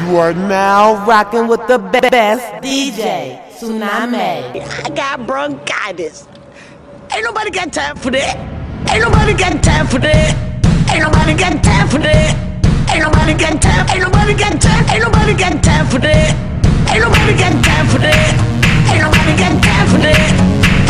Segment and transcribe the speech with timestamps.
[0.00, 4.62] You are now rocking with the best DJ, Tsunami.
[4.86, 6.26] I got bronchitis.
[7.12, 8.36] Ain't nobody got time for that.
[8.90, 10.34] Ain't nobody got time for that.
[10.94, 12.30] Ain't nobody got time for that.
[12.94, 13.86] Ain't nobody got time.
[13.90, 14.86] Ain't nobody got time.
[14.88, 16.30] Ain't nobody got time for that.
[16.94, 18.32] Ain't nobody got time for that.
[18.88, 20.30] Ain't nobody got time for that.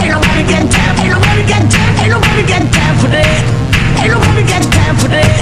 [0.04, 0.94] Ain't nobody got time.
[1.00, 1.94] Ain't nobody got time.
[1.96, 3.40] Ain't nobody got time for that.
[4.04, 5.32] Ain't nobody got time for that.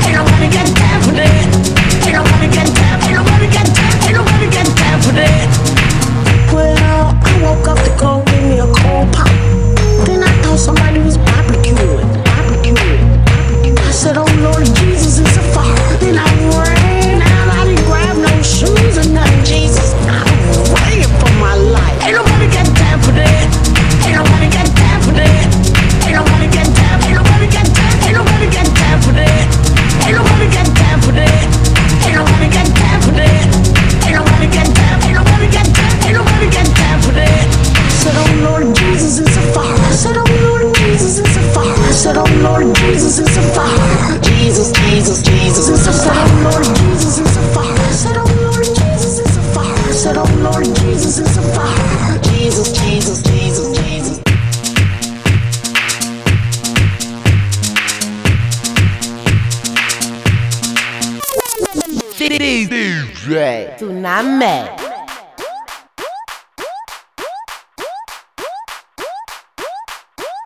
[0.00, 1.81] Ain't nobody got time for that.
[10.62, 13.78] Somebody was barbecuing, barbecuing.
[13.78, 15.31] I said, Oh Lord Jesus,
[45.72, 46.42] Jesus, Jesus, a fire.
[46.42, 47.64] Lord Jesus, it's a fire.
[47.64, 49.64] I said, Oh Lord Jesus, it's a fire.
[49.64, 52.18] I said, Oh Lord Jesus, it's a fire.
[52.24, 54.22] Jesus, Jesus, Jesus, Jesus.
[62.18, 64.68] DJ Tsunami.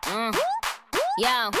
[0.07, 0.33] Mm.
[1.19, 1.56] Yo, yo,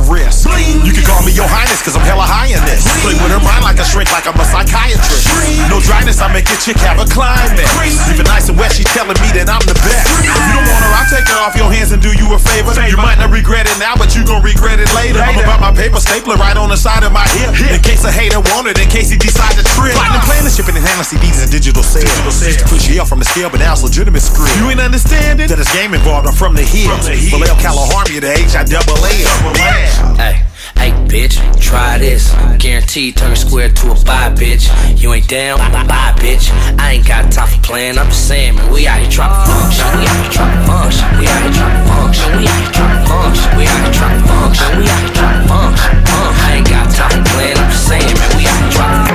[0.00, 0.84] diamonds on my wrist.
[0.84, 2.84] You can call me your highness, cause I'm hella high in this.
[3.04, 5.28] Play with her mind like a shrink, like I'm a psychiatrist.
[5.68, 7.68] No dryness, I make a chick have a climax.
[8.08, 10.06] Even nice and wet, she telling me that I'm the best.
[10.20, 12.38] If you don't want her, I'll take her off your hands and do you a
[12.38, 12.72] favor.
[12.86, 15.20] You might not regret it now, but you gon' regret it later.
[15.20, 17.52] I'm about my paper stapler right on the side of my hip.
[17.70, 19.94] In case a hater want it, in case he decide to trip.
[19.94, 22.08] Platinum planning, shipping and handling CDs and digital sales.
[22.40, 24.54] Used to push you up from the scale, but now it's legitimate script.
[24.58, 26.26] You ain't understanding that it's game involved.
[26.26, 27.08] I'm from the hills.
[27.30, 29.89] Vallejo, California, the H I double A.
[30.16, 30.44] Hey,
[30.76, 32.32] hey, bitch, try this.
[32.58, 34.68] Guaranteed turn square to a buy, bitch.
[35.00, 36.50] You ain't down, bye, bitch.
[36.78, 37.98] I ain't got time for playing.
[37.98, 39.86] I'm just saying, man, we out here trying to function.
[39.98, 41.06] We out here trying to function.
[41.18, 42.28] We out here trying to function.
[42.38, 43.50] We out here trying to function.
[43.56, 44.68] We out here trying to function.
[44.78, 45.92] We out here trying to function.
[46.10, 47.56] Uh, I ain't got time for playing.
[47.58, 49.09] I'm just saying, man, we out here trying to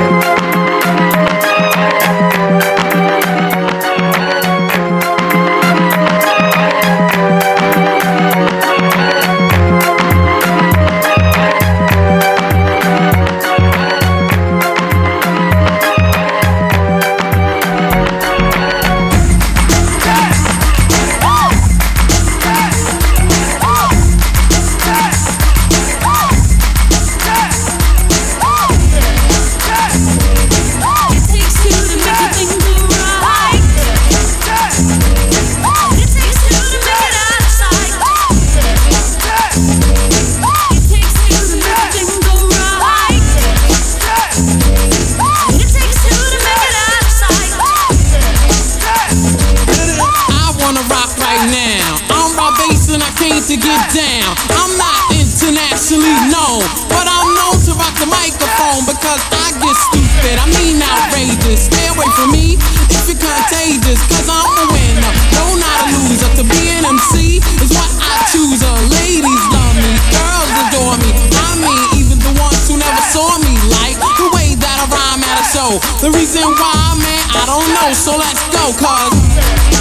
[59.32, 60.36] I get stupid.
[60.38, 61.66] I mean outrageous.
[61.70, 62.58] Stay away from me
[62.92, 65.12] if you're contagious, cause I'm a winner.
[65.36, 66.30] No, not a loser.
[66.42, 68.62] To be an MC is what I choose.
[68.62, 71.12] Uh, ladies love me, girls adore me.
[71.38, 75.24] I mean, even the ones who never saw me like the way that I rhyme
[75.24, 75.72] at a show.
[76.02, 77.90] The reason why, man, I don't know.
[77.94, 79.75] So let's go, cause.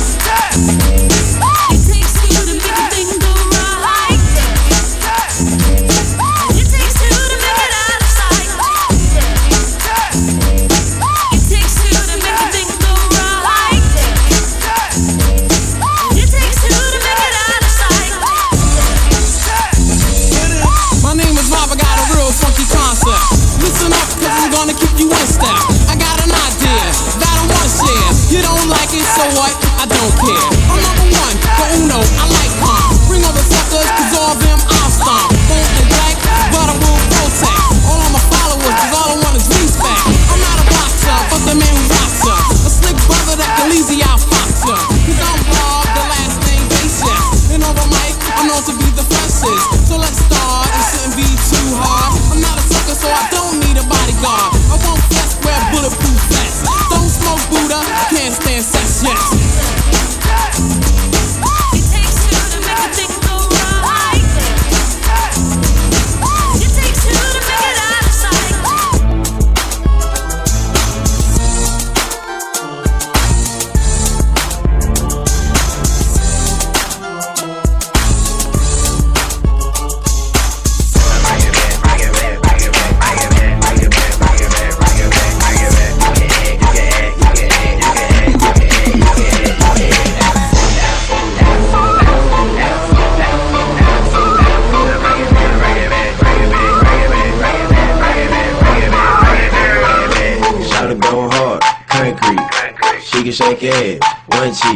[104.52, 104.74] She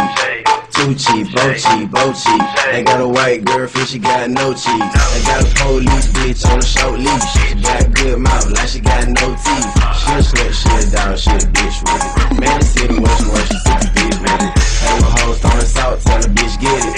[2.84, 4.64] got a white girlfish, she got no cheese.
[4.66, 7.22] I got a police bitch on a short leash.
[7.34, 9.68] She got good mouth, like she got no teeth.
[9.98, 12.40] She a slut, shit down, she a bitch with it.
[12.40, 14.52] Man, the city much more, she the bitch, man.
[14.80, 16.97] Hey, my hoes throwing salt, tell the bitch get it.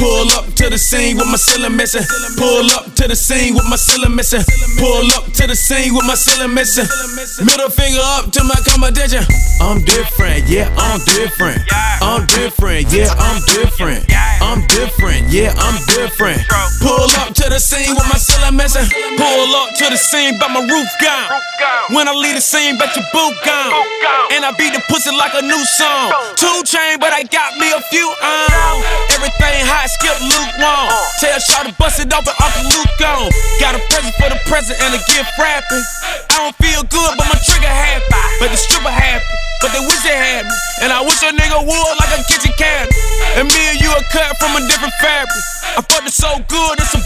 [0.00, 2.00] Pull up to the scene with my ceiling missing.
[2.40, 4.40] Pull up to the scene with my ceiling missing.
[4.80, 6.88] Pull up to the scene with my ceiling missing.
[7.44, 9.20] Middle finger up to my competition.
[9.60, 11.60] I'm different, yeah, I'm different.
[12.00, 14.08] I'm different, yeah, I'm different.
[14.40, 16.48] I'm different, yeah, I'm different.
[16.80, 18.88] Pull up to the scene with my ceiling missing.
[19.20, 21.28] Pull up to the scene, but my roof gone.
[21.92, 23.76] When I leave the scene, bet your boot gone.
[24.32, 26.08] And I beat the pussy like a new song.
[26.40, 28.08] Two chain, but I got me a few.
[28.22, 28.69] Everything
[31.90, 33.26] Bust it open, Uncle Luke gone.
[33.58, 35.82] Got a present for the present and a gift wrapping.
[36.30, 38.06] I don't feel good, but my trigger happy.
[38.38, 39.26] But the stripper happy.
[39.58, 40.54] But they wish they had me.
[40.86, 42.94] And I wish a nigga would like a kitchen cabinet.
[43.34, 45.42] And me and you are cut from a different fabric.
[45.74, 47.02] I fucked it so good, it's a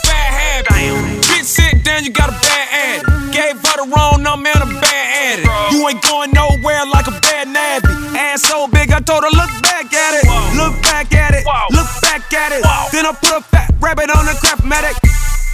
[14.74, 14.96] medic.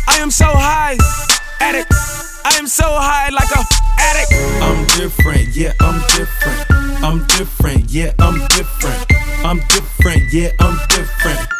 [0.09, 0.97] I am so high,
[1.61, 1.93] addict.
[2.45, 3.63] I am so high like a
[4.09, 4.33] addict.
[4.67, 7.05] I'm different, yeah, I'm different.
[7.05, 9.07] I'm different, yeah, I'm different.
[9.45, 11.60] I'm different, yeah, I'm different.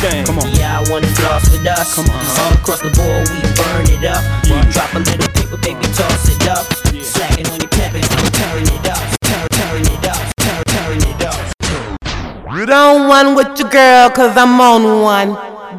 [0.00, 0.24] Thing.
[0.24, 0.48] Come on.
[0.56, 1.94] Yeah, I wanna floss with us.
[1.94, 2.24] Come on.
[2.40, 4.22] All across the board, we burn it up.
[4.72, 6.64] Drop a little paper, baby, toss it up.
[7.04, 9.02] Slacking on your peppers, I'm turn it up.
[9.28, 10.20] Turn, turn it up.
[10.40, 11.36] Turn, turn it up.
[12.66, 15.30] Don't want with your girl, cause I'm on one.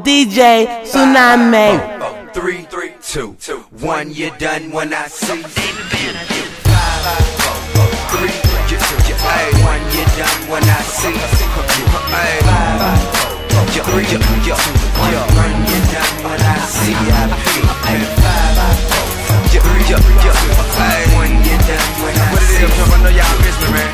[0.04, 1.78] DJ Tsunami.
[1.78, 4.12] Oh, oh, three, three, two, two, one.
[4.12, 5.44] You're done when I see you.
[7.78, 8.34] Oh, three,
[8.70, 9.84] you, you, ay, one.
[9.94, 11.42] You're done when I see you.
[12.14, 13.21] Ay, you,
[16.24, 16.94] when I see
[21.16, 21.32] one.
[22.60, 23.92] You're when I know y'all miss me, man.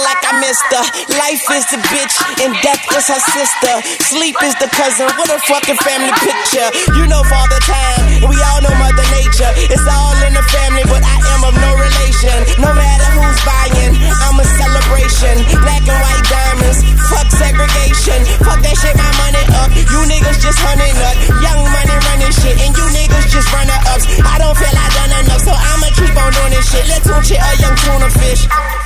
[0.00, 0.84] Like I missed her.
[1.20, 3.74] Life is the bitch, and death is her sister.
[4.08, 6.68] Sleep is the cousin, what a fucking family picture.
[6.96, 9.50] You know father time, we all know mother nature.
[9.68, 12.36] It's all in the family, but I am of no relation.
[12.62, 15.34] No matter who's buying, I'm a celebration.
[15.60, 16.78] Black and white diamonds,
[17.12, 18.18] fuck segregation.
[18.40, 19.68] Fuck that shit, my money up.
[19.76, 21.16] You niggas just hunting up.
[21.42, 24.08] Young money running shit, and you niggas just runner ups.
[24.24, 26.84] I don't feel I done enough, so I'ma keep on doing this shit.
[26.88, 28.81] Let's tune shit a young tuna fish.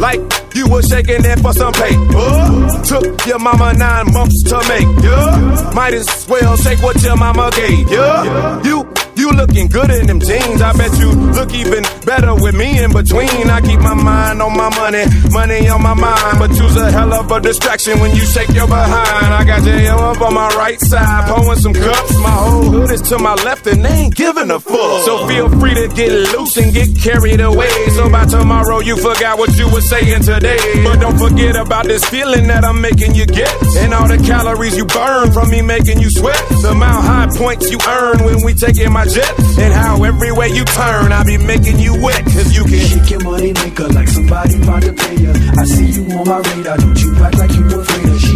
[0.00, 0.20] Like
[0.54, 2.82] you was shaking it for some paper.
[2.84, 5.72] Took your mama nine months to make ya.
[5.74, 8.60] Might as well shake what your mama gave ya.
[8.62, 8.84] You
[9.20, 10.62] you looking good in them jeans.
[10.62, 13.50] I bet you look even better with me in between.
[13.52, 16.38] I keep my mind on my money, money on my mind.
[16.38, 19.34] But you's a hell of a distraction when you shake your behind.
[19.34, 19.96] I got J.O.
[19.96, 22.18] up on my right side, pouring some cups.
[22.18, 25.04] My whole hood is to my left and they ain't giving a fuck.
[25.04, 27.70] So feel free to get loose and get carried away.
[27.90, 30.58] So by tomorrow you forgot what you were saying today.
[30.82, 33.52] But don't forget about this feeling that I'm making you get.
[33.76, 36.40] And all the calories you burn from me making you sweat.
[36.62, 41.10] The amount high points you earn when we taking my And how everywhere you turn,
[41.10, 42.24] I be making you wet.
[42.24, 45.32] Cause you can shake your money maker like somebody about to pay ya.
[45.58, 48.32] I see you on my radar, don't you act like you afraid of shit.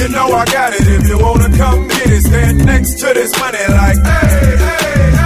[0.00, 2.22] You know I got it if you wanna come get it.
[2.22, 5.23] Stand next to this money like, hey, hey, hey.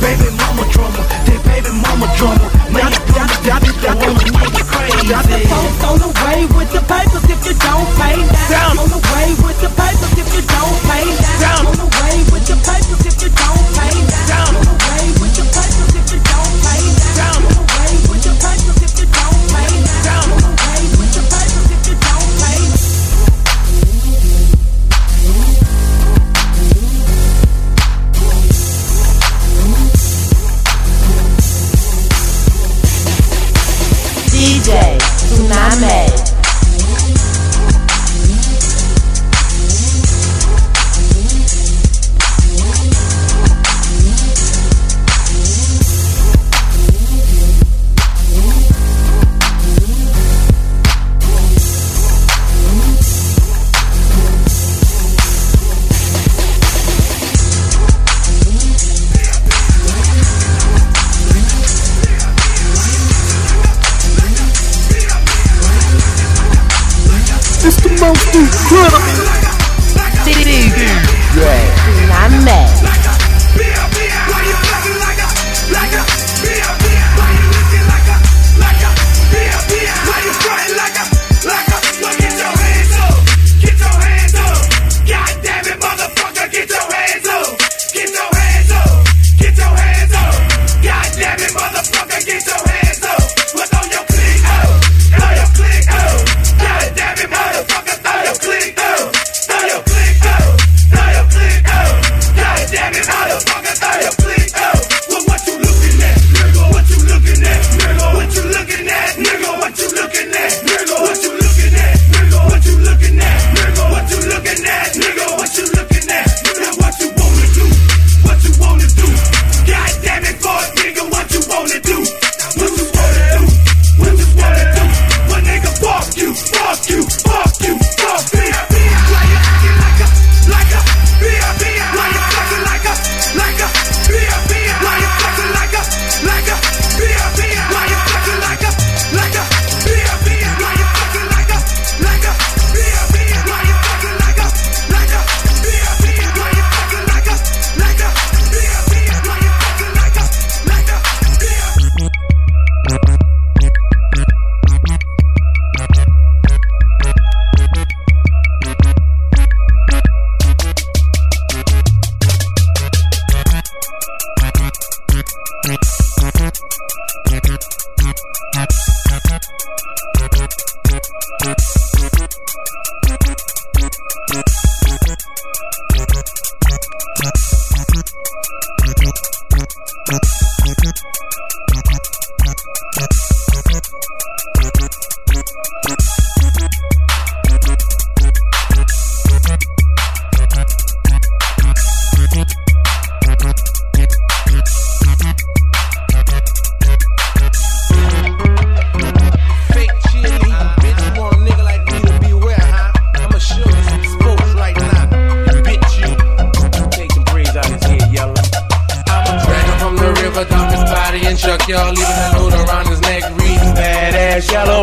[0.00, 2.46] baby mama drama, that baby mama drama.
[2.72, 2.92] Man,
[3.82, 5.08] that wanna make it crazy.
[5.08, 8.48] Got the folks on the way with the papers if you don't pay that.
[8.48, 8.89] Sound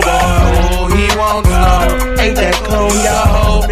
[0.07, 0.67] boy.
[0.73, 2.19] Oh, he wants some.
[2.19, 3.27] Ain't that cool, y'all?
[3.33, 3.67] Hoe,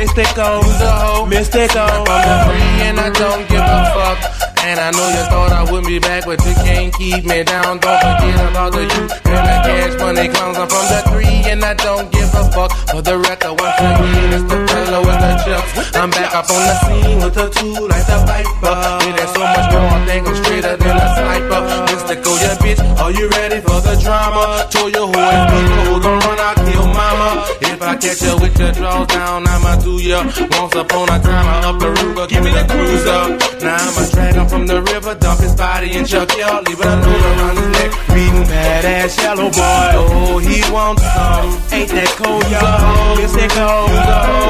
[1.31, 2.05] Mystikal.
[2.07, 4.44] I'm free and I don't give a fuck.
[4.65, 7.77] And I know you thought I wouldn't be back, but you can't keep me down.
[7.77, 10.57] Don't forget about the youth and the cash money clowns.
[10.57, 12.71] I'm from the three and I don't give a fuck.
[12.89, 15.95] For the record, once again, it's the fellow with the chips.
[15.95, 18.73] I'm back up on the scene with the two like the viper.
[19.05, 21.61] Yeah, there's so much more, I think I'm straighter than a sniper.
[21.85, 24.65] Mystikal, yeah, bitch, are you ready for the drama?
[24.73, 27.29] Told you who is people gon' run out, kill mama.
[27.61, 30.25] If I catch you with your drawers down, I'ma do ya.
[30.57, 33.21] Once upon a time, I up the Ruger, give me the cruiser.
[33.61, 36.91] Now I'ma drag him from the river, dump his body and chuck y'all, leave a
[37.03, 37.91] note around his neck.
[38.15, 41.51] Reading badass yellow boy, oh, he wants some.
[41.75, 43.19] Ain't that cold, y'all?
[43.19, 43.91] Mystikal,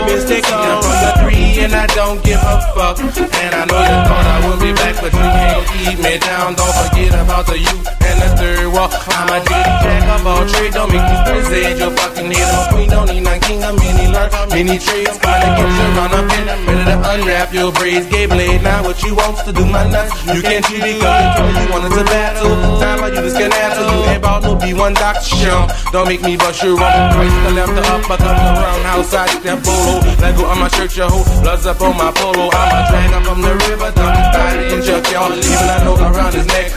[0.06, 0.62] Mystikal.
[0.62, 3.02] I'm from the three and I don't give a fuck.
[3.02, 6.54] And I know you thought I would be back, but you can't keep me down.
[6.54, 8.90] Don't forget about the youth and the third wall.
[8.94, 11.82] I'm a dirty jack of all trade, don't make me crazy.
[11.82, 15.18] Your fucking I'm a queen, don't need none king, I'm many learn, many trades.
[15.18, 18.06] Gotta get you run up in a minute to unwrap your braids.
[18.08, 20.12] Gay blade, now what you wants to do, my nuts.
[20.28, 22.52] You can't cheat because you told me you wanted to battle.
[22.80, 23.84] Time by you just can't answer.
[23.88, 25.56] You ain't bout no B1 doctor.
[25.92, 27.16] Don't make me bust your rumble.
[27.16, 29.14] Twice the left, the upper cut, the roundhouse.
[29.14, 29.94] I step polo.
[30.20, 31.26] Let go of my shirt, your hoe.
[31.42, 32.52] Bloods up on my polo.
[32.52, 33.90] I'm a drag from the river.
[33.96, 35.32] Down the body in your y'all.
[35.32, 36.70] Even I know around his neck.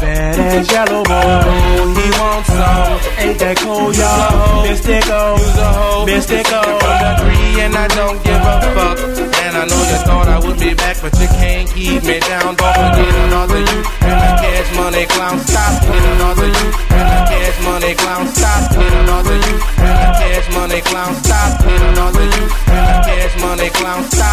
[0.00, 2.96] Bad ass yellow boy, he wants some.
[3.20, 4.64] Ain't that cool, y'all?
[4.64, 8.98] Mystikal, use I'm Mystikal, from the three, and I don't give a fuck.
[9.44, 12.56] And I know you thought I would be back, but you can't keep me down.
[12.60, 13.80] Falling in another you.
[14.04, 18.72] And the cash money clown stop in another you and the cash money clown stop
[18.72, 22.44] in another you the cash money clown stop another you
[22.74, 24.29] and the cash money clown stop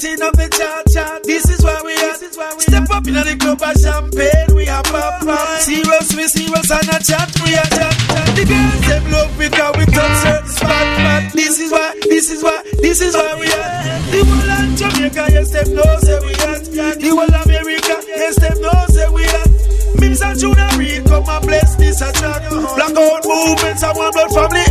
[0.00, 1.20] partying up the cha cha.
[1.24, 2.14] This is why we are.
[2.60, 4.54] Step up in the club of champagne.
[4.54, 5.60] We are pop pop.
[5.60, 7.28] Serious, we serious and a chat.
[7.44, 7.94] We are chat.
[8.36, 10.72] The girls them love because we touch certain spot.
[10.72, 11.32] spot.
[11.32, 11.94] this is why.
[12.02, 12.62] This is why.
[12.80, 13.70] This is why we are.
[14.10, 16.58] The whole of Jamaica, yes them know say we are.
[16.96, 19.48] The whole of America, yes them know say we are.
[20.00, 22.40] Mims and Junior Reid come and bless this a chat.
[22.48, 24.69] Blackout movements and one blood family.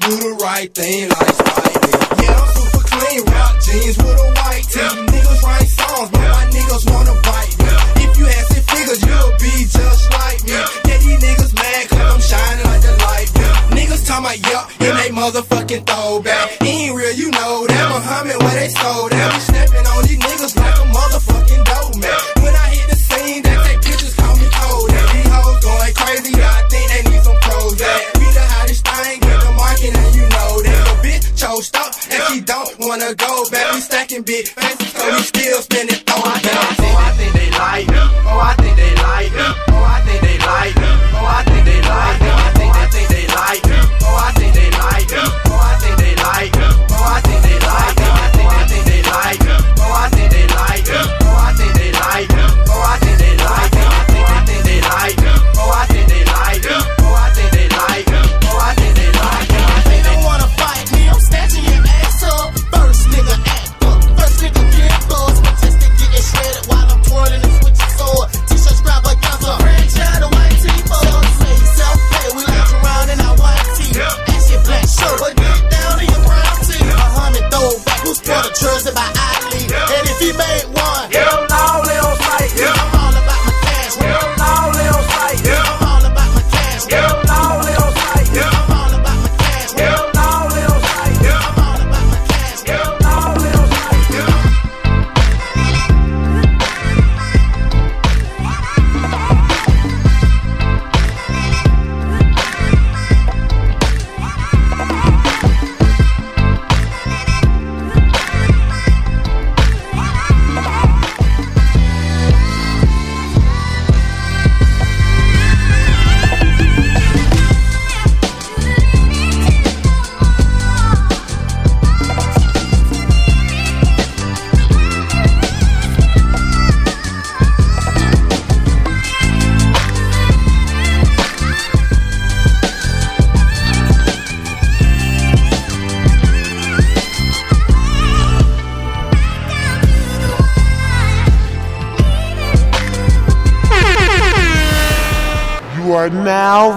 [0.00, 1.61] do the right thing like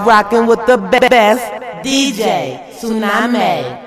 [0.06, 1.44] rocking with the be- best
[1.84, 3.82] DJ Tsunami.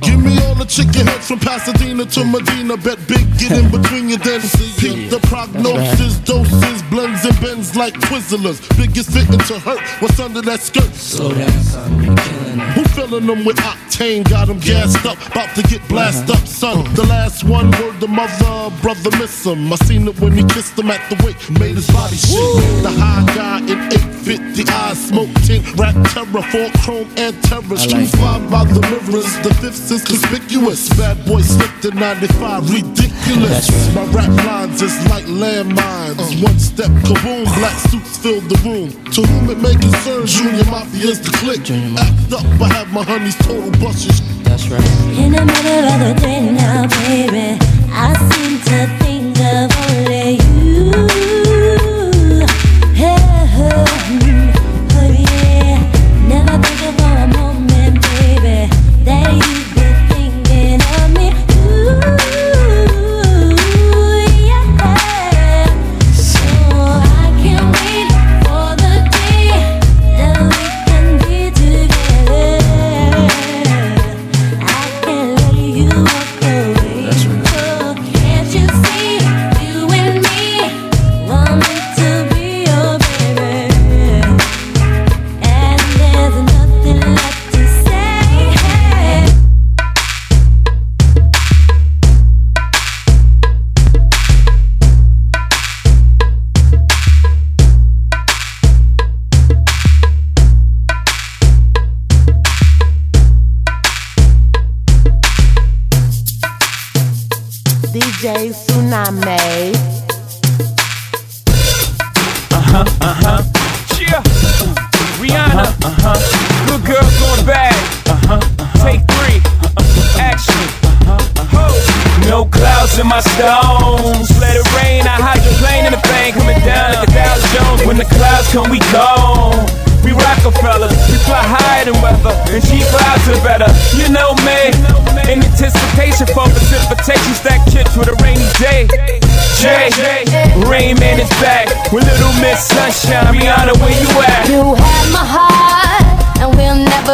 [0.00, 2.76] Give me all the chicken heads from Pasadena to Medina.
[2.76, 4.40] Bet big, get in between your then
[4.78, 8.60] peep the prognosis, doses, blends and bends like Twizzlers.
[8.76, 10.94] Biggest fitting to hurt what's under that skirt.
[10.94, 12.35] Slow down, son, you're killing it.
[12.58, 14.28] Who filling them with octane?
[14.28, 16.84] Got them gassed up, about to get blasted up, son.
[16.94, 19.72] The last one word the mother, brother miss him.
[19.72, 22.82] I seen it when he kissed him at the wake, made his body shake.
[22.82, 27.76] The high guy in 850 eyes, smoke tint, rap terror, four chrome and terror.
[27.76, 30.88] Street five by the mirrors, the fifth is conspicuous.
[30.96, 33.68] Bad boy slipped in 95, ridiculous.
[33.94, 36.42] My rap lines is like landmines.
[36.42, 38.90] One step, kaboom, black suits fill the room.
[39.12, 41.60] To whom it may concern, Junior Mafia's the click.
[41.66, 44.20] Act up, I have my honey's total bushes.
[44.42, 44.82] That's right.
[45.18, 47.58] In the middle of the day now, baby,
[47.92, 50.55] I seem to think of only you.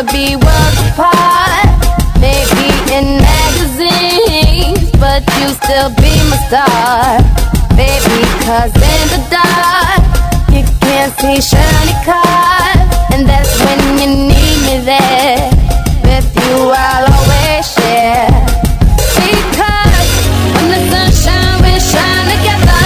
[0.03, 1.69] We'll be worlds apart.
[2.21, 7.19] Maybe in magazines, but you still be my star.
[7.77, 10.03] Baby, cause in the dark,
[10.51, 12.89] you can't see shiny cars.
[13.13, 15.51] And that's when you need me there.
[16.05, 18.31] With you, I'll always share.
[19.19, 20.11] Because
[20.55, 22.85] when the sunshine will shine together,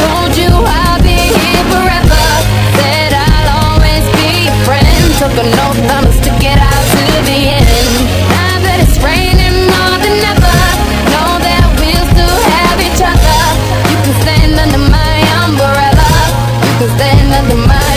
[0.00, 2.26] told you I'll be here forever.
[2.76, 4.26] Said I'll always be.
[5.16, 5.80] Took an oath,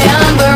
[0.08, 0.49] under my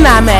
[0.00, 0.39] Tsunami.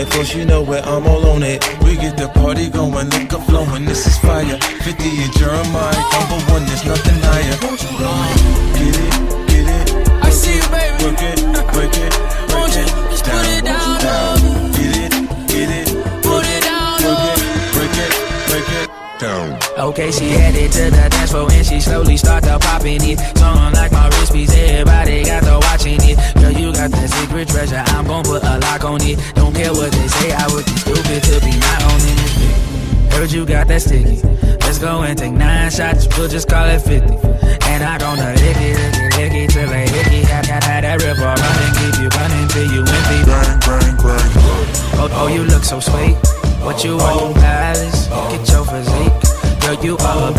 [0.00, 0.12] it.
[0.12, 1.62] First you know it, I'm all on it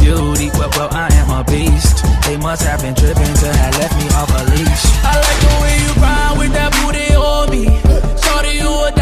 [0.01, 2.03] beauty, well, well, I am a beast.
[2.25, 4.83] They must have been tripping to have left me off a leash.
[5.05, 7.65] I like the way you grind with that booty on me.
[8.21, 9.00] Shorty, you a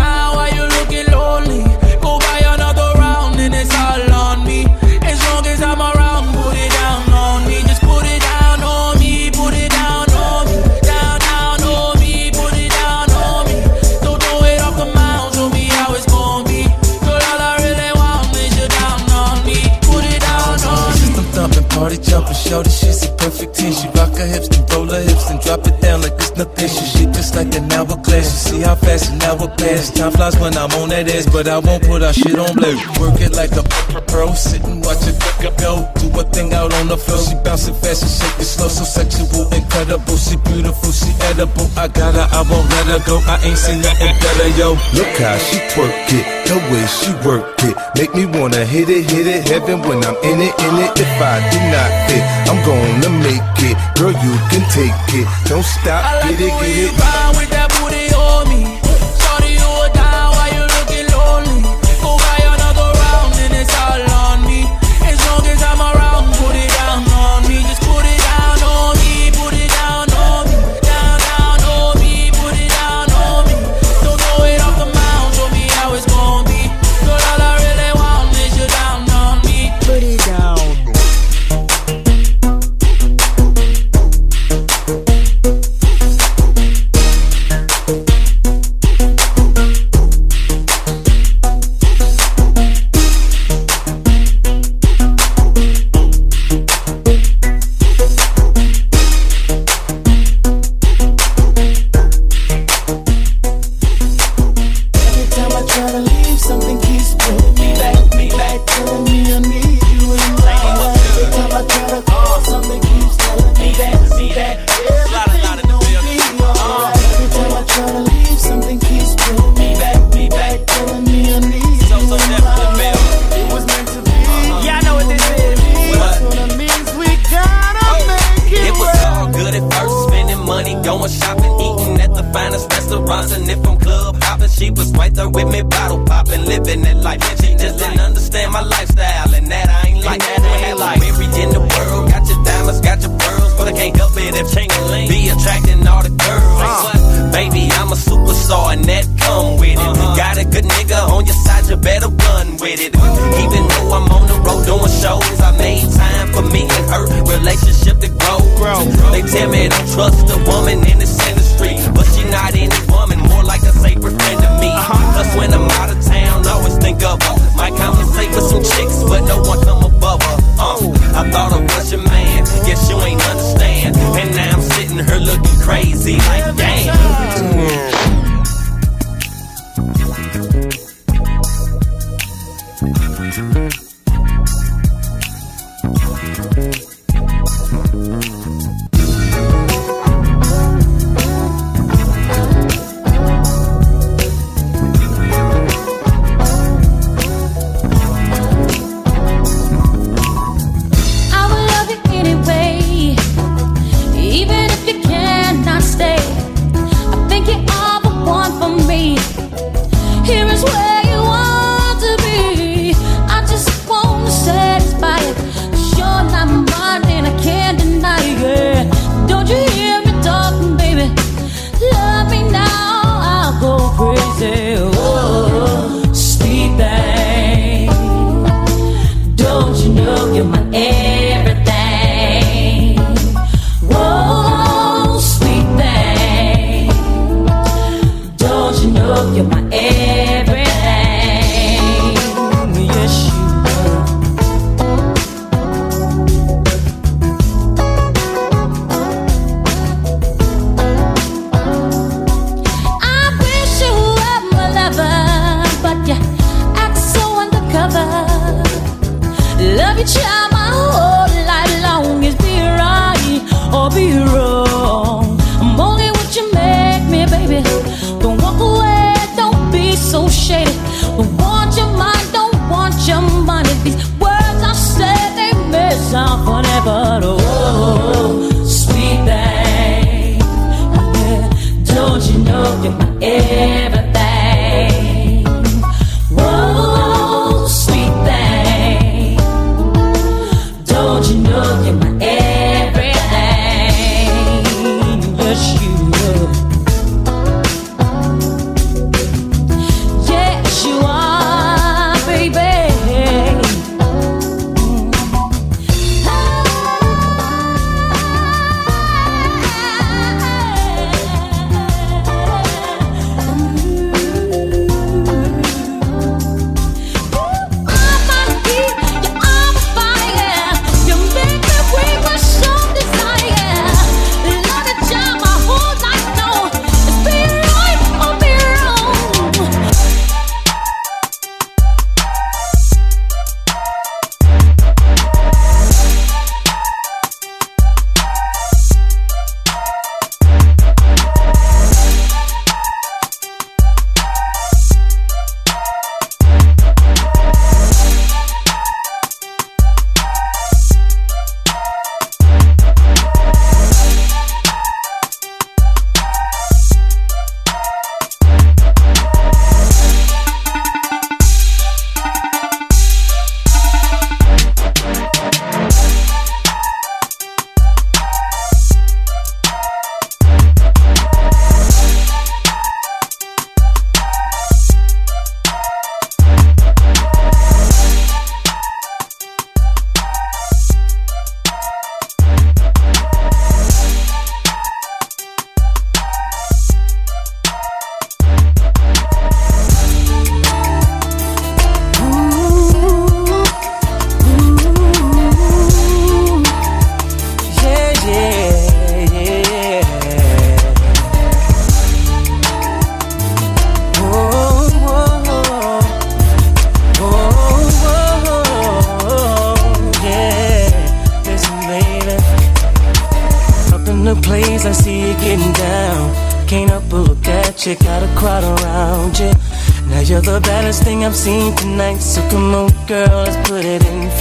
[22.49, 23.73] Shorty, she's a perfect 10.
[23.73, 26.69] She rock her hips, then roll her hips, and drop it down like it's nothing.
[26.69, 28.27] She shit just like an hourglass.
[28.31, 29.91] You see how fast an hour passes.
[29.91, 32.99] Time flies when I'm on that ass, but I won't put our shit on blast.
[32.99, 33.63] Work it like a
[34.07, 35.19] pro, sitting watch it
[35.59, 35.87] go.
[35.99, 37.19] Do a thing out on the floor.
[37.19, 40.17] She bouncing fast and shake it slow, so sexual, incredible.
[40.17, 41.67] She beautiful, she edible.
[41.75, 43.19] I got her, I won't let her go.
[43.27, 44.79] I ain't seen nothing better, yo.
[44.95, 47.75] Look how she twerk it, the way she work it.
[47.99, 50.91] Make me wanna hit it, hit it, heaven when I'm in it, in it.
[50.95, 53.77] If I do not fit, I'm gonna make it.
[53.97, 55.27] Girl, you can take it.
[55.49, 57.18] Don't stop, get it, get it.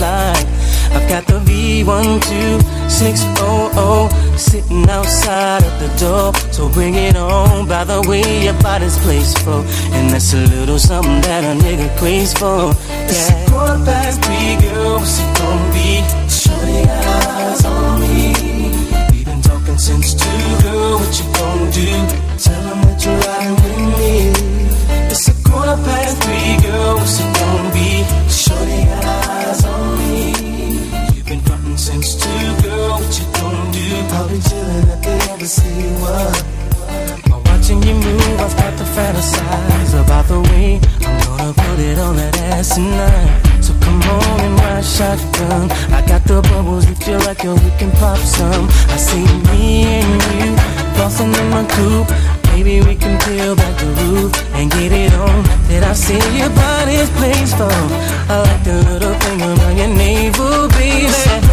[0.08, 0.46] It.
[0.94, 6.32] I've got the V12600 sitting outside of the door.
[6.52, 7.66] So bring it on.
[7.68, 9.64] By the way, your body's placed for.
[9.92, 12.72] And that's a little something that a nigga craves for.
[12.72, 13.08] Yeah.
[13.08, 14.98] It's a quarter past three, girl.
[14.98, 16.02] What's it gonna be?
[16.28, 18.32] Shorty got eyes on me.
[19.12, 20.98] We've been talking since two, girl.
[21.00, 21.88] What you gonna do?
[22.44, 24.12] Tell them that you're riding with me.
[25.10, 26.94] It's a quarter past three, girl.
[26.96, 27.30] What's it
[40.08, 43.28] about the way I'm gonna put it on that ass tonight.
[43.60, 45.68] So come on and ride shotgun.
[45.92, 48.64] I got the bubbles if you like it, we can pop some.
[48.88, 50.08] I see me and
[50.40, 50.56] you
[50.96, 52.10] flossing in my coupe.
[52.48, 55.44] Maybe we can peel back the roof and get it on.
[55.68, 57.76] Did I see your body's place for?
[58.32, 61.47] I like the little thing around your navel, baby.